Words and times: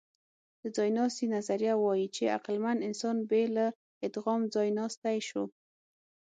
د 0.61 0.63
ځایناستي 0.77 1.25
نظریه 1.35 1.73
وايي، 1.83 2.07
چې 2.15 2.33
عقلمن 2.35 2.77
انسان 2.87 3.17
بې 3.29 3.43
له 3.55 3.65
ادغام 4.07 4.41
ځایناستی 4.55 5.17
شو. 5.27 5.43